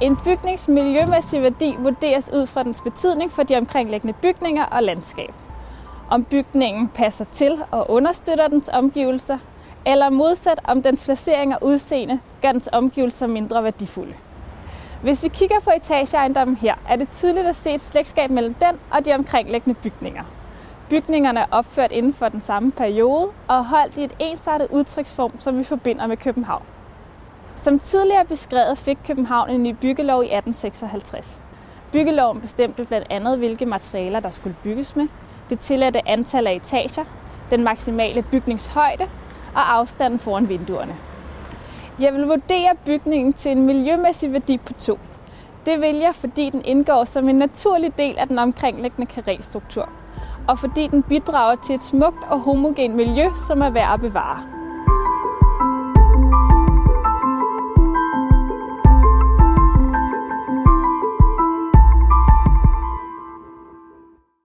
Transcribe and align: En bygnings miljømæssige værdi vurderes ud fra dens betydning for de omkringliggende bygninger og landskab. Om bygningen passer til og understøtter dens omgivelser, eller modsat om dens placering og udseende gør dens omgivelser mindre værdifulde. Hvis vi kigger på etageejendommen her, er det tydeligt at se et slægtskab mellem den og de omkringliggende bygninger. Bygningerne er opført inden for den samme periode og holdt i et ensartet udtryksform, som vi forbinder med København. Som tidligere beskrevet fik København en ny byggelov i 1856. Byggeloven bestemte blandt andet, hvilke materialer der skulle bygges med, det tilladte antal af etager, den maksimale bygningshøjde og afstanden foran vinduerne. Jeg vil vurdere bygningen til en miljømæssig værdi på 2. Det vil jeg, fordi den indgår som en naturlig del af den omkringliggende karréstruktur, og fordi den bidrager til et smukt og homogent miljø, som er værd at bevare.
En 0.00 0.16
bygnings 0.16 0.68
miljømæssige 0.68 1.42
værdi 1.42 1.76
vurderes 1.78 2.30
ud 2.32 2.46
fra 2.46 2.62
dens 2.62 2.80
betydning 2.80 3.32
for 3.32 3.42
de 3.42 3.56
omkringliggende 3.56 4.14
bygninger 4.22 4.64
og 4.64 4.82
landskab. 4.82 5.32
Om 6.10 6.24
bygningen 6.24 6.88
passer 6.88 7.24
til 7.32 7.58
og 7.70 7.90
understøtter 7.90 8.48
dens 8.48 8.70
omgivelser, 8.72 9.38
eller 9.86 10.10
modsat 10.10 10.60
om 10.64 10.82
dens 10.82 11.04
placering 11.04 11.54
og 11.54 11.64
udseende 11.64 12.20
gør 12.42 12.52
dens 12.52 12.68
omgivelser 12.72 13.26
mindre 13.26 13.64
værdifulde. 13.64 14.14
Hvis 15.02 15.22
vi 15.22 15.28
kigger 15.28 15.60
på 15.60 15.70
etageejendommen 15.76 16.56
her, 16.56 16.74
er 16.88 16.96
det 16.96 17.10
tydeligt 17.10 17.46
at 17.46 17.56
se 17.56 17.70
et 17.74 17.80
slægtskab 17.80 18.30
mellem 18.30 18.54
den 18.54 18.78
og 18.90 19.04
de 19.04 19.14
omkringliggende 19.14 19.80
bygninger. 19.82 20.24
Bygningerne 20.90 21.40
er 21.40 21.46
opført 21.50 21.92
inden 21.92 22.14
for 22.14 22.28
den 22.28 22.40
samme 22.40 22.70
periode 22.70 23.28
og 23.48 23.66
holdt 23.66 23.98
i 23.98 24.04
et 24.04 24.16
ensartet 24.18 24.68
udtryksform, 24.70 25.32
som 25.38 25.58
vi 25.58 25.64
forbinder 25.64 26.06
med 26.06 26.16
København. 26.16 26.62
Som 27.56 27.78
tidligere 27.78 28.24
beskrevet 28.24 28.78
fik 28.78 28.98
København 29.06 29.50
en 29.50 29.62
ny 29.62 29.74
byggelov 29.80 30.22
i 30.22 30.26
1856. 30.26 31.40
Byggeloven 31.92 32.40
bestemte 32.40 32.84
blandt 32.84 33.06
andet, 33.10 33.38
hvilke 33.38 33.66
materialer 33.66 34.20
der 34.20 34.30
skulle 34.30 34.56
bygges 34.62 34.96
med, 34.96 35.08
det 35.50 35.60
tilladte 35.60 36.08
antal 36.08 36.46
af 36.46 36.52
etager, 36.52 37.04
den 37.50 37.64
maksimale 37.64 38.22
bygningshøjde 38.22 39.04
og 39.54 39.74
afstanden 39.74 40.18
foran 40.18 40.48
vinduerne. 40.48 40.96
Jeg 42.00 42.14
vil 42.14 42.26
vurdere 42.26 42.70
bygningen 42.84 43.32
til 43.32 43.52
en 43.52 43.62
miljømæssig 43.62 44.32
værdi 44.32 44.58
på 44.58 44.72
2. 44.72 44.98
Det 45.66 45.80
vil 45.80 45.96
jeg, 45.96 46.14
fordi 46.14 46.50
den 46.50 46.62
indgår 46.64 47.04
som 47.04 47.28
en 47.28 47.36
naturlig 47.36 47.98
del 47.98 48.18
af 48.18 48.28
den 48.28 48.38
omkringliggende 48.38 49.10
karréstruktur, 49.12 49.88
og 50.48 50.58
fordi 50.58 50.86
den 50.86 51.02
bidrager 51.02 51.56
til 51.56 51.74
et 51.74 51.82
smukt 51.82 52.24
og 52.28 52.40
homogent 52.40 52.94
miljø, 52.94 53.30
som 53.46 53.62
er 53.62 53.70
værd 53.70 53.94
at 53.94 54.00
bevare. 54.00 54.53